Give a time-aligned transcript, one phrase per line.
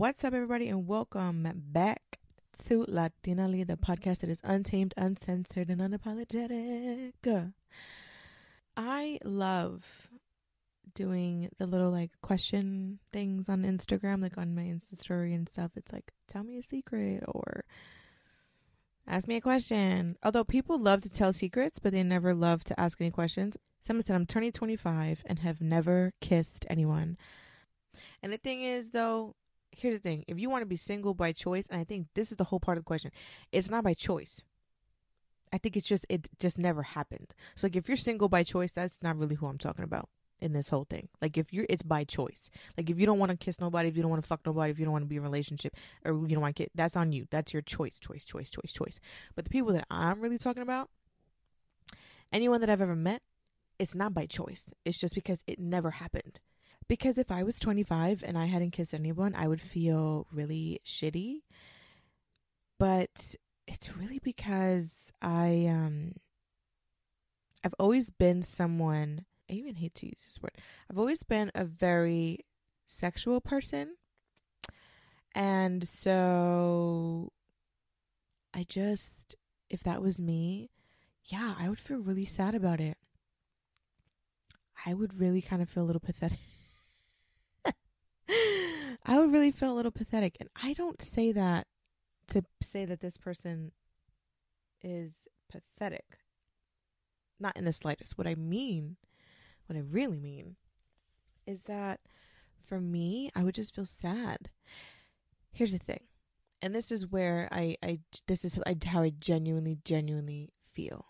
[0.00, 2.20] What's up, everybody, and welcome back
[2.66, 7.12] to Latinally, the podcast that is untamed, uncensored, and unapologetic.
[8.78, 10.08] I love
[10.94, 15.72] doing the little like question things on Instagram, like on my Insta story and stuff.
[15.76, 17.66] It's like, tell me a secret or
[19.06, 20.16] ask me a question.
[20.22, 23.58] Although people love to tell secrets, but they never love to ask any questions.
[23.82, 27.18] Someone said, I'm turning 25 and have never kissed anyone.
[28.22, 29.34] And the thing is, though,
[29.72, 32.30] here's the thing if you want to be single by choice, and I think this
[32.30, 33.10] is the whole part of the question,
[33.52, 34.42] it's not by choice.
[35.52, 37.34] I think it's just, it just never happened.
[37.56, 40.08] So, like, if you're single by choice, that's not really who I'm talking about
[40.40, 41.08] in this whole thing.
[41.20, 42.50] Like, if you're, it's by choice.
[42.78, 44.70] Like, if you don't want to kiss nobody, if you don't want to fuck nobody,
[44.70, 46.70] if you don't want to be in a relationship, or you don't want to get,
[46.74, 47.26] that's on you.
[47.30, 49.00] That's your choice, choice, choice, choice, choice.
[49.34, 50.88] But the people that I'm really talking about,
[52.32, 53.22] anyone that I've ever met,
[53.78, 54.66] it's not by choice.
[54.84, 56.38] It's just because it never happened.
[56.90, 61.42] Because if I was 25 and I hadn't kissed anyone, I would feel really shitty.
[62.80, 63.36] But
[63.68, 66.14] it's really because I um
[67.62, 70.58] I've always been someone I even hate to use this word.
[70.90, 72.40] I've always been a very
[72.86, 73.94] sexual person.
[75.32, 77.30] And so
[78.52, 79.36] I just
[79.68, 80.70] if that was me,
[81.26, 82.98] yeah, I would feel really sad about it.
[84.84, 86.40] I would really kind of feel a little pathetic.
[89.30, 90.36] I really feel a little pathetic.
[90.40, 91.68] And I don't say that
[92.28, 93.70] to say that this person
[94.82, 95.12] is
[95.48, 96.18] pathetic.
[97.38, 98.18] Not in the slightest.
[98.18, 98.96] What I mean,
[99.66, 100.56] what I really mean,
[101.46, 102.00] is that
[102.60, 104.50] for me, I would just feel sad.
[105.52, 106.00] Here's the thing.
[106.60, 111.06] And this is where I, I this is how I genuinely, genuinely feel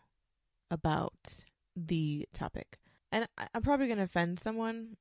[0.70, 1.42] about
[1.74, 2.78] the topic.
[3.10, 4.98] And I, I'm probably going to offend someone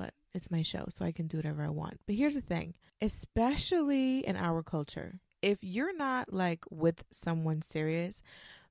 [0.00, 2.00] but it's my show, so I can do whatever I want.
[2.06, 8.22] But here's the thing, especially in our culture, if you're not like with someone serious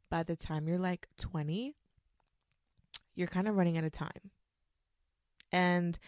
[0.09, 1.75] by the time you're like 20,
[3.15, 4.31] you're kind of running out of time.
[5.51, 5.99] And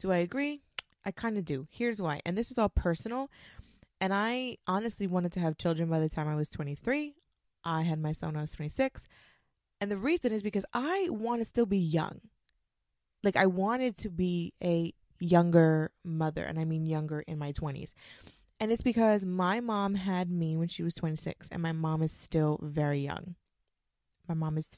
[0.00, 0.62] do I agree?
[1.04, 1.68] I kind of do.
[1.70, 2.20] Here's why.
[2.26, 3.30] And this is all personal.
[4.00, 7.14] And I honestly wanted to have children by the time I was 23.
[7.62, 9.06] I had my son when I was 26.
[9.80, 12.20] And the reason is because I want to still be young
[13.22, 17.92] like I wanted to be a younger mother, and I mean younger in my 20s.
[18.58, 22.12] And it's because my mom had me when she was 26, and my mom is
[22.12, 23.36] still very young.
[24.28, 24.68] My mom is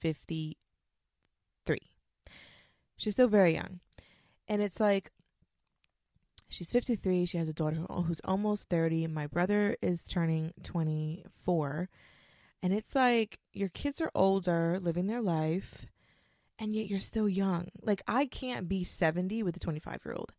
[0.00, 0.56] 53.
[2.96, 3.80] She's still very young.
[4.48, 5.10] And it's like,
[6.48, 7.26] she's 53.
[7.26, 9.06] She has a daughter who's almost 30.
[9.08, 11.90] My brother is turning 24.
[12.62, 15.86] And it's like, your kids are older, living their life
[16.58, 17.68] and yet you're still young.
[17.82, 20.32] Like I can't be 70 with a 25 year old.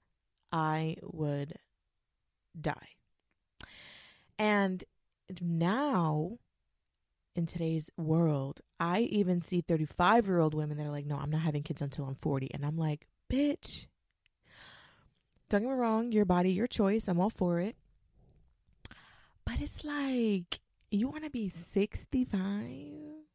[0.51, 1.55] I would
[2.59, 2.95] die.
[4.39, 4.83] And
[5.41, 6.37] now
[7.35, 11.29] in today's world, I even see 35 year old women that are like, no, I'm
[11.29, 12.49] not having kids until I'm 40.
[12.53, 13.87] And I'm like, bitch,
[15.49, 17.07] don't get me wrong, your body, your choice.
[17.07, 17.75] I'm all for it.
[19.45, 20.59] But it's like,
[20.91, 23.26] you want to be 65?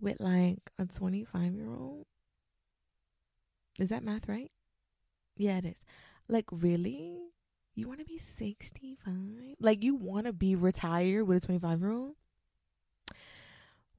[0.00, 2.06] With like a 25 year old.
[3.78, 4.50] Is that math right?
[5.36, 5.76] Yeah, it is.
[6.28, 7.18] Like, really?
[7.74, 9.56] You want to be 65?
[9.60, 12.14] Like, you want to be retired with a 25 year old?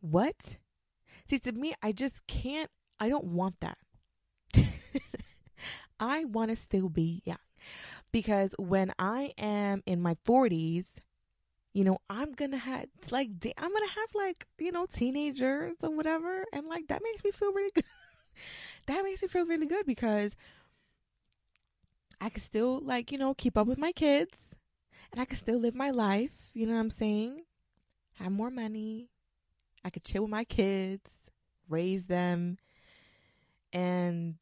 [0.02, 0.58] What?
[1.30, 3.78] See, to me, I just can't, I don't want that.
[6.00, 7.38] I want to still be young.
[8.12, 11.02] Because when I am in my 40s,
[11.78, 16.44] you know, I'm gonna have like I'm gonna have like you know teenagers or whatever,
[16.52, 17.84] and like that makes me feel really good.
[18.88, 20.36] that makes me feel really good because
[22.20, 24.40] I can still like you know keep up with my kids,
[25.12, 26.32] and I can still live my life.
[26.56, 27.42] You know what I'm saying?
[28.16, 29.12] Have more money.
[29.86, 31.12] I could chill with my kids,
[31.70, 32.58] raise them,
[33.72, 34.38] and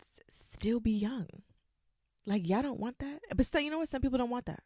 [0.53, 1.27] still be young.
[2.25, 3.89] Like y'all don't want that, but still, you know what?
[3.89, 4.63] Some people don't want that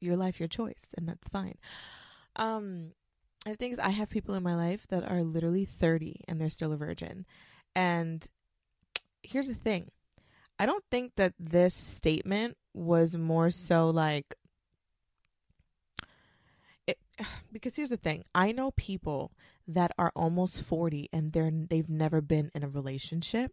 [0.00, 1.56] your life, your choice, and that's fine.
[2.36, 2.92] Um,
[3.46, 6.72] I think I have people in my life that are literally 30 and they're still
[6.72, 7.24] a virgin.
[7.74, 8.26] And
[9.22, 9.90] here's the thing
[10.58, 14.34] I don't think that this statement was more so like,
[16.86, 16.98] it,
[17.52, 19.32] because here's the thing I know people
[19.66, 23.52] that are almost 40 and they're they've never been in a relationship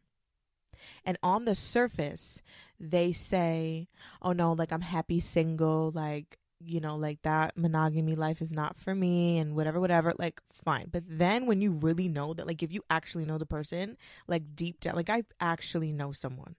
[1.06, 2.42] and on the surface,
[2.80, 3.88] they say,
[4.22, 8.80] oh no, like I'm happy single, like, you know, like that monogamy life is not
[8.80, 10.88] for me and whatever, whatever, like fine.
[10.92, 13.98] But then when you really know that, like if you actually know the person,
[14.28, 16.56] like deep down, like I actually know someone.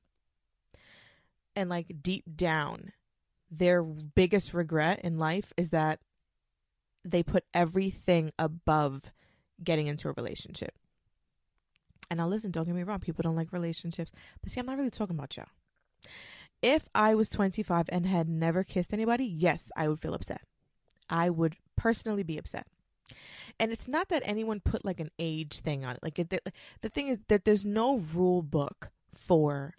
[1.56, 2.92] And like deep down,
[3.50, 6.00] their biggest regret in life is that
[7.04, 9.10] they put everything above
[9.62, 10.74] getting into a relationship.
[12.10, 14.12] And now, listen, don't get me wrong, people don't like relationships,
[14.42, 15.46] but see, I'm not really talking about y'all.
[16.62, 20.42] If I was 25 and had never kissed anybody, yes, I would feel upset.
[21.08, 22.66] I would personally be upset.
[23.60, 26.02] And it's not that anyone put like an age thing on it.
[26.02, 26.40] Like it, the,
[26.80, 29.74] the thing is that there's no rule book for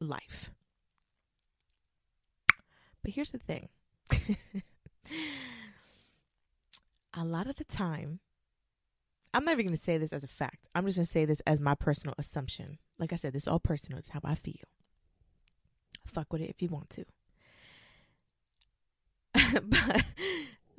[0.00, 0.50] life.
[3.02, 3.68] But here's the thing.
[7.14, 8.20] a lot of the time,
[9.36, 10.66] I'm not even going to say this as a fact.
[10.74, 12.78] I'm just going to say this as my personal assumption.
[12.98, 13.98] Like I said, this is all personal.
[13.98, 14.64] It's how I feel.
[16.06, 17.04] Fuck with it if you want to.
[19.62, 20.04] but,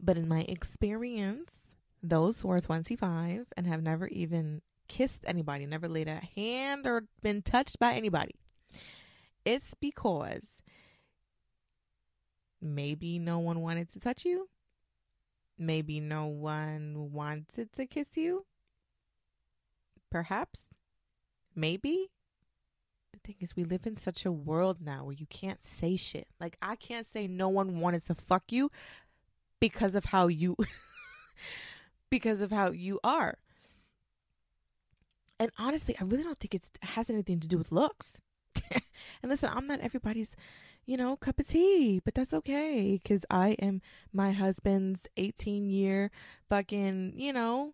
[0.01, 1.51] but in my experience,
[2.01, 7.03] those who are 25 and have never even kissed anybody, never laid a hand or
[7.21, 8.33] been touched by anybody,
[9.45, 10.63] it's because
[12.59, 14.49] maybe no one wanted to touch you.
[15.57, 18.45] Maybe no one wanted to kiss you.
[20.11, 20.61] Perhaps.
[21.55, 22.11] Maybe.
[23.13, 26.27] The thing is, we live in such a world now where you can't say shit.
[26.39, 28.69] Like, I can't say no one wanted to fuck you
[29.59, 30.55] because of how you.
[32.09, 33.37] because of how you are.
[35.39, 38.17] And honestly, I really don't think it has anything to do with looks.
[38.71, 38.81] and
[39.23, 40.35] listen, I'm not everybody's,
[40.87, 43.81] you know, cup of tea, but that's okay because I am
[44.13, 46.09] my husband's 18 year
[46.49, 47.73] fucking, you know,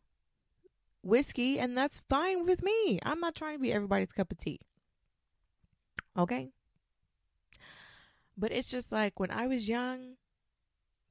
[1.04, 3.00] whiskey, and that's fine with me.
[3.04, 4.60] I'm not trying to be everybody's cup of tea.
[6.18, 6.50] Okay?
[8.36, 10.15] But it's just like when I was young,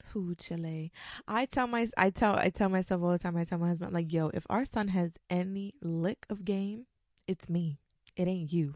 [0.06, 0.90] who Chile.
[1.28, 3.94] I tell my I tell I tell myself all the time, I tell my husband,
[3.94, 6.86] like, yo, if our son has any lick of game,
[7.28, 7.78] it's me.
[8.16, 8.74] It ain't you.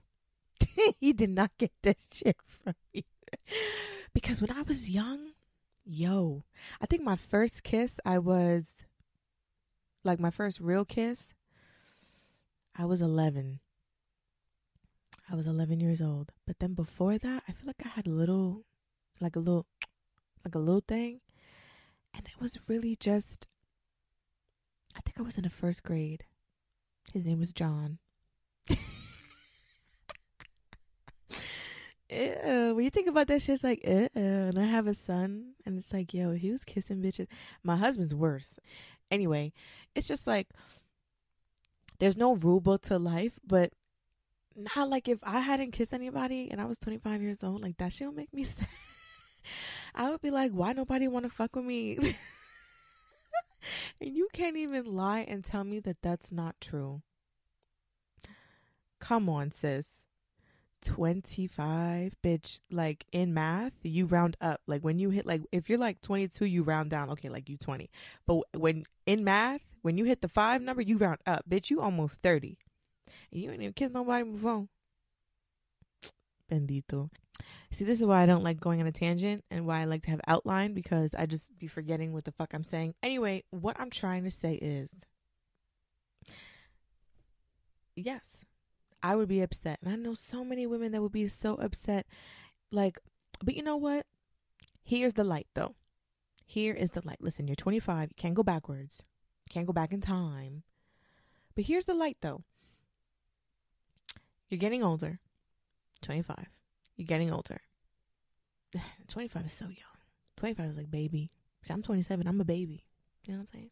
[1.00, 3.05] he did not get that shit from me.
[4.14, 5.32] because when I was young,
[5.84, 6.44] yo,
[6.81, 8.84] I think my first kiss, I was
[10.04, 11.34] like my first real kiss,
[12.76, 13.60] I was 11.
[15.31, 16.32] I was 11 years old.
[16.46, 18.64] But then before that, I feel like I had a little,
[19.20, 19.66] like a little,
[20.44, 21.20] like a little thing.
[22.14, 23.46] And it was really just,
[24.96, 26.25] I think I was in the first grade.
[27.12, 27.99] His name was John.
[32.08, 34.08] Ew, when you think about that shit, it's like, ew.
[34.14, 37.26] And I have a son, and it's like, yo, he was kissing bitches.
[37.62, 38.54] My husband's worse.
[39.10, 39.52] Anyway,
[39.94, 40.48] it's just like,
[41.98, 43.72] there's no rule book to life, but
[44.54, 47.92] not like if I hadn't kissed anybody and I was 25 years old, like that
[47.92, 48.68] shit would make me sad.
[49.94, 51.96] I would be like, why nobody want to fuck with me?
[54.00, 57.02] and you can't even lie and tell me that that's not true.
[58.98, 59.86] Come on, sis.
[60.86, 64.60] 25 bitch like in math you round up.
[64.68, 67.10] Like when you hit like if you're like 22 you round down.
[67.10, 67.90] Okay like you 20
[68.24, 71.44] but when in math when you hit the five number you round up.
[71.48, 72.56] Bitch you almost 30
[73.32, 74.68] and you ain't even kissed nobody before
[76.50, 77.10] bendito.
[77.72, 80.02] See this is why i don't like going on a tangent and why i like
[80.02, 82.94] to have outline because i just be forgetting what the fuck i'm saying.
[83.02, 84.88] Anyway what i'm trying to say is
[87.96, 88.45] yes
[89.06, 89.78] I would be upset.
[89.80, 92.08] And I know so many women that would be so upset.
[92.72, 92.98] Like,
[93.40, 94.04] but you know what?
[94.82, 95.76] Here's the light, though.
[96.44, 97.18] Here is the light.
[97.20, 98.08] Listen, you're 25.
[98.08, 99.04] You can't go backwards.
[99.44, 100.64] You can't go back in time.
[101.54, 102.42] But here's the light, though.
[104.48, 105.20] You're getting older.
[106.02, 106.46] 25.
[106.96, 107.60] You're getting older.
[109.08, 110.00] 25 is so young.
[110.36, 111.30] 25 is like baby.
[111.62, 112.26] See, I'm 27.
[112.26, 112.84] I'm a baby.
[113.25, 113.70] You know what I'm saying?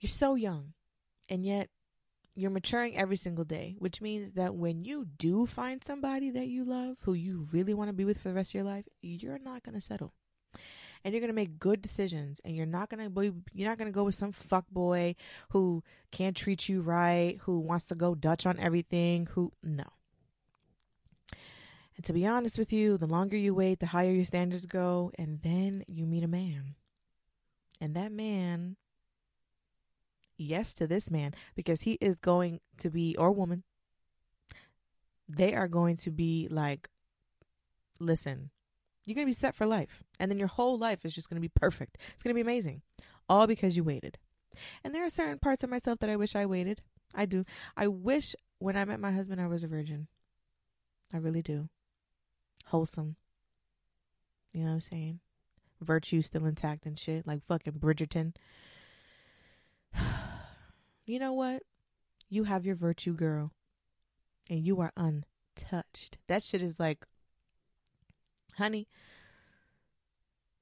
[0.00, 0.74] You're so young.
[1.30, 1.70] And yet,
[2.34, 6.64] you're maturing every single day, which means that when you do find somebody that you
[6.64, 9.38] love, who you really want to be with for the rest of your life, you're
[9.38, 10.14] not going to settle.
[11.04, 13.90] And you're going to make good decisions and you're not going to you're not going
[13.90, 15.16] to go with some fuck boy
[15.48, 19.84] who can't treat you right, who wants to go Dutch on everything, who no.
[21.96, 25.10] And to be honest with you, the longer you wait, the higher your standards go,
[25.18, 26.76] and then you meet a man.
[27.80, 28.76] And that man
[30.36, 33.62] yes to this man because he is going to be, or woman,
[35.28, 36.88] they are going to be like,
[37.98, 38.50] listen,
[39.04, 40.02] you're going to be set for life.
[40.18, 41.98] And then your whole life is just going to be perfect.
[42.14, 42.82] It's going to be amazing.
[43.28, 44.18] All because you waited.
[44.84, 46.82] And there are certain parts of myself that I wish I waited.
[47.14, 47.44] I do.
[47.76, 50.08] I wish when I met my husband, I was a virgin.
[51.12, 51.68] I really do.
[52.66, 53.16] Wholesome.
[54.52, 55.20] You know what I'm saying?
[55.80, 57.26] Virtue still intact and shit.
[57.26, 58.34] Like fucking Bridgerton
[61.06, 61.62] you know what?
[62.28, 63.52] You have your virtue, girl,
[64.48, 66.18] and you are untouched.
[66.28, 67.06] That shit is like
[68.56, 68.86] Honey,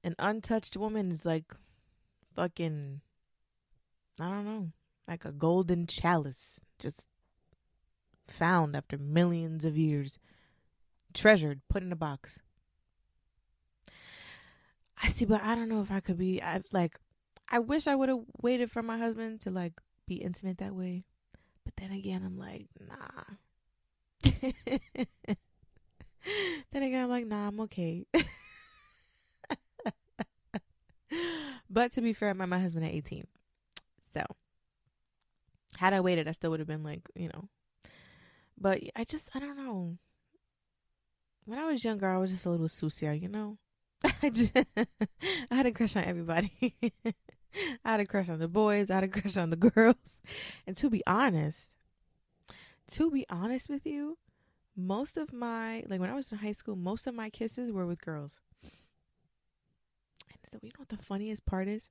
[0.03, 1.53] an untouched woman is like
[2.35, 3.01] fucking,
[4.19, 4.71] I don't know,
[5.07, 7.05] like a golden chalice, just
[8.27, 10.19] found after millions of years,
[11.13, 12.39] treasured, put in a box.
[15.03, 16.41] I see, but I don't know if I could be.
[16.41, 16.99] I like.
[17.51, 19.73] I wish I would have waited for my husband to like
[20.07, 21.03] be intimate that way,
[21.65, 23.23] but then again, I'm like, nah.
[26.71, 28.05] then again, I'm like, nah, I'm okay.
[31.69, 33.27] but to be fair, I met my husband at 18.
[34.13, 34.23] So,
[35.77, 37.49] had I waited, I still would have been like, you know.
[38.57, 39.97] But I just, I don't know.
[41.43, 43.57] When I was younger, I was just a little sucia, you know?
[44.23, 44.85] I, just, I
[45.55, 46.75] had a crush on everybody.
[47.85, 48.89] I had a crush on the boys.
[48.89, 49.95] I had a crush on the girls.
[50.67, 51.69] And to be honest,
[52.91, 54.17] to be honest with you,
[54.75, 57.85] most of my like when I was in high school, most of my kisses were
[57.85, 58.39] with girls.
[58.63, 61.89] And so you know what the funniest part is?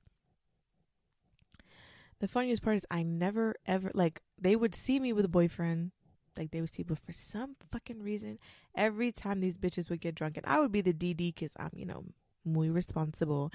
[2.19, 5.91] The funniest part is I never ever like they would see me with a boyfriend,
[6.37, 8.37] like they would see, but for some fucking reason,
[8.75, 11.71] every time these bitches would get drunk, and I would be the DD because I'm
[11.75, 12.05] you know
[12.45, 13.51] muy responsible.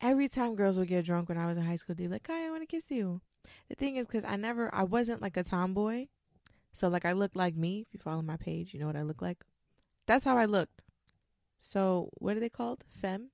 [0.00, 2.26] Every time girls would get drunk when I was in high school, they'd be like,
[2.28, 3.20] "Hi, I want to kiss you."
[3.68, 6.06] The thing is, because I never, I wasn't like a tomboy.
[6.72, 7.80] So like I look like me.
[7.80, 9.44] If you follow my page, you know what I look like.
[10.06, 10.82] That's how I looked.
[11.58, 12.84] So what are they called?
[12.88, 13.30] Femme,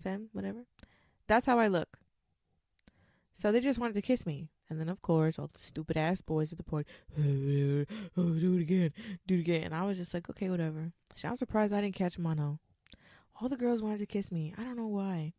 [0.00, 0.66] femme, whatever.
[1.26, 1.98] That's how I look.
[3.34, 6.20] So they just wanted to kiss me, and then of course all the stupid ass
[6.20, 8.92] boys at the party, oh, do it again,
[9.26, 10.92] do it again, and I was just like, okay, whatever.
[11.14, 12.58] So I'm surprised I didn't catch mono.
[13.40, 14.54] All the girls wanted to kiss me.
[14.58, 15.34] I don't know why.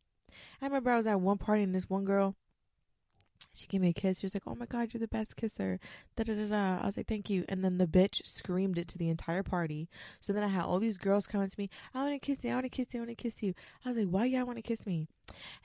[0.62, 2.36] I remember I was at one party and this one girl
[3.53, 4.19] she gave me a kiss.
[4.19, 5.79] She was like, "Oh my god, you're the best kisser."
[6.15, 6.81] Da da da da.
[6.81, 9.89] I was like, "Thank you." And then the bitch screamed it to the entire party.
[10.19, 11.69] So then I had all these girls coming to me.
[11.93, 12.51] I want to kiss you.
[12.51, 13.00] I want to kiss you.
[13.00, 13.53] I want to kiss you.
[13.86, 15.07] I was like, "Why y'all want to kiss me?"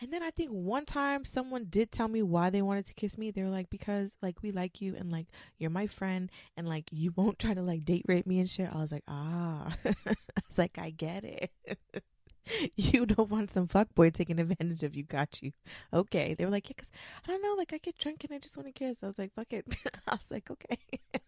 [0.00, 3.18] And then I think one time someone did tell me why they wanted to kiss
[3.18, 3.30] me.
[3.30, 5.26] They were like, "Because like we like you and like
[5.58, 8.70] you're my friend and like you won't try to like date rape me and shit."
[8.72, 10.16] I was like, "Ah." I
[10.48, 11.50] was like, "I get it."
[12.76, 15.02] you don't want some fuckboy taking advantage of you.
[15.02, 15.52] Got you.
[15.92, 16.34] Okay.
[16.34, 16.90] They were like, yeah, because
[17.26, 17.54] I don't know.
[17.56, 19.02] Like, I get drunk and I just want to kiss.
[19.02, 19.76] I was like, fuck it.
[20.08, 20.78] I was like, okay.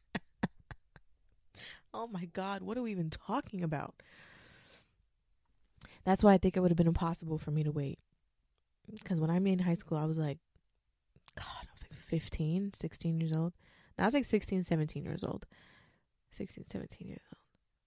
[1.95, 2.63] oh my God.
[2.63, 3.95] What are we even talking about?
[6.05, 7.99] That's why I think it would have been impossible for me to wait.
[8.93, 10.39] Because when I made in high school, I was like,
[11.37, 13.53] God, I was like 15, 16 years old.
[13.99, 15.47] Now I was like 16, 17 years old.
[16.31, 17.41] 16, 17 years old.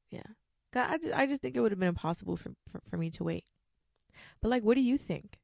[0.10, 0.34] Yeah.
[0.72, 3.10] God, I just, I just think it would have been impossible for, for, for me
[3.12, 3.46] to wait.
[4.42, 5.40] But like, what do you think?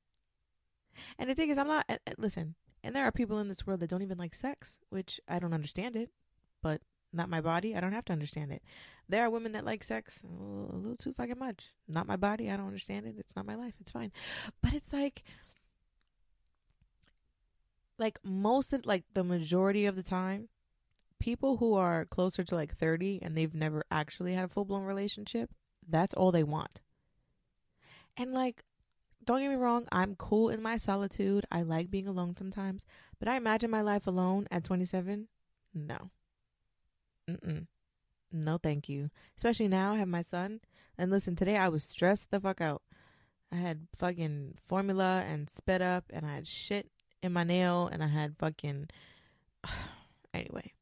[1.18, 1.90] And the thing is, I'm not.
[2.18, 5.40] Listen, and there are people in this world that don't even like sex, which I
[5.40, 6.10] don't understand it.
[6.62, 6.82] But
[7.16, 7.76] not my body.
[7.76, 8.62] I don't have to understand it.
[9.08, 11.72] There are women that like sex a little, a little too fucking much.
[11.88, 12.52] Not my body.
[12.52, 13.16] I don't understand it.
[13.18, 13.74] It's not my life.
[13.80, 14.12] It's fine.
[14.62, 15.24] But it's like,
[17.98, 20.50] like most of like the majority of the time,
[21.20, 24.84] people who are closer to like 30 and they've never actually had a full blown
[24.84, 25.52] relationship,
[25.88, 26.82] that's all they want.
[28.18, 28.64] And like,
[29.24, 31.46] don't get me wrong, I'm cool in my solitude.
[31.52, 32.86] I like being alone sometimes.
[33.20, 35.28] But I imagine my life alone at 27?
[35.74, 36.12] No.
[37.30, 37.68] Mm-mm.
[38.32, 39.10] No, thank you.
[39.38, 40.60] Especially now I have my son.
[40.98, 42.82] And listen, today I was stressed the fuck out.
[43.52, 46.90] I had fucking formula and sped up, and I had shit
[47.24, 48.90] in my nail, and I had fucking.
[50.34, 50.74] anyway,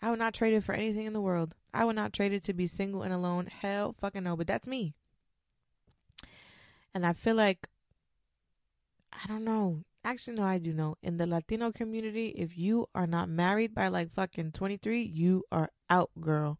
[0.00, 1.54] I would not trade it for anything in the world.
[1.74, 3.46] I would not trade it to be single and alone.
[3.46, 4.94] Hell fucking no, but that's me.
[6.94, 7.68] And I feel like
[9.12, 9.84] I don't know.
[10.04, 10.96] Actually no, I do know.
[11.02, 15.70] In the Latino community, if you are not married by like fucking 23, you are
[15.90, 16.58] out, girl.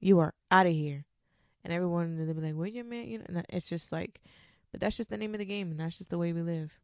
[0.00, 1.04] You are out of here.
[1.64, 4.22] And everyone they'll be like, "Where your man?" You know, it's just like
[4.70, 6.78] but that's just the name of the game and that's just the way we live.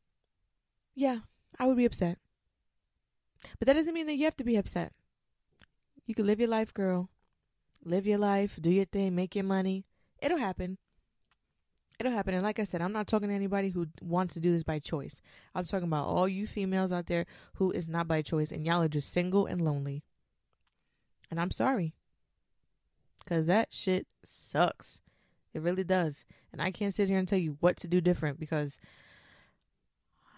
[0.95, 1.19] Yeah,
[1.59, 2.19] I would be upset.
[3.59, 4.93] But that doesn't mean that you have to be upset.
[6.07, 7.11] You can live your life, girl.
[7.85, 9.85] Live your life, do your thing, make your money.
[10.23, 10.79] It'll happen.
[11.99, 12.35] It'll happen.
[12.35, 14.79] And like I said, I'm not talking to anybody who wants to do this by
[14.79, 15.21] choice.
[15.55, 18.83] I'm talking about all you females out there who is not by choice and y'all
[18.83, 20.03] are just single and lonely.
[21.31, 21.95] And I'm sorry.
[23.23, 25.01] Because that shit sucks.
[25.53, 26.25] It really does.
[26.53, 28.79] And I can't sit here and tell you what to do different because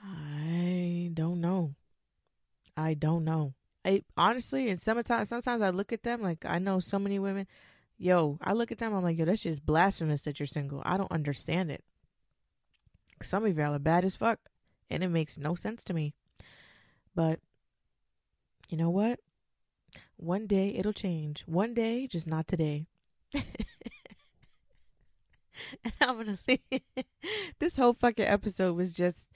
[0.05, 1.75] I don't know.
[2.77, 3.55] I don't know.
[3.87, 7.47] I honestly, in sometimes, sometimes I look at them like I know so many women.
[7.97, 8.93] Yo, I look at them.
[8.93, 10.83] I'm like, yo, that's just blasphemous that you're single.
[10.85, 11.85] I don't understand it.
[13.23, 14.41] Some of y'all are bad as fuck,
[14.91, 16.15] and it makes no sense to me.
[17.15, 17.39] But
[18.69, 19.21] you know what?
[20.17, 21.45] One day it'll change.
[21.47, 22.89] One day, just not today.
[23.35, 23.45] and
[26.01, 26.83] I'm gonna leave.
[27.61, 29.29] this whole fucking episode was just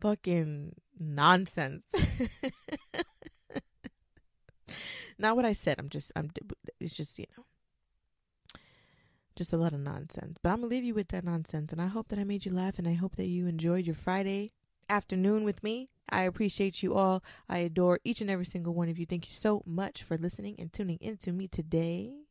[0.00, 1.84] fucking nonsense.
[5.24, 5.76] Not what I said.
[5.78, 6.12] I'm just.
[6.14, 6.30] I'm.
[6.78, 7.44] It's just you know.
[9.34, 10.36] Just a lot of nonsense.
[10.42, 12.52] But I'm gonna leave you with that nonsense, and I hope that I made you
[12.52, 14.52] laugh, and I hope that you enjoyed your Friday
[14.90, 15.88] afternoon with me.
[16.10, 17.24] I appreciate you all.
[17.48, 19.06] I adore each and every single one of you.
[19.06, 22.26] Thank you so much for listening and tuning into me today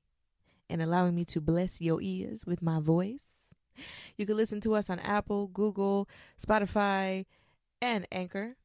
[0.69, 3.39] and allowing me to bless your ears with my voice.
[4.17, 6.07] You can listen to us on Apple, Google,
[6.39, 7.25] Spotify,
[7.81, 8.55] and Anchor.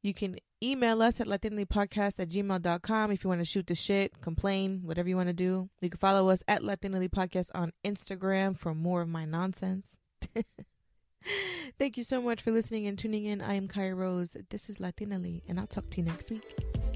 [0.00, 4.20] You can email us at latinlypodcast at gmail.com if you want to shoot the shit,
[4.20, 5.68] complain, whatever you want to do.
[5.80, 9.96] You can follow us at Latinally Podcast on Instagram for more of my nonsense.
[11.78, 13.40] Thank you so much for listening and tuning in.
[13.40, 14.36] I am Kaya Rose.
[14.50, 16.91] This is Latinally, and I'll talk to you next week.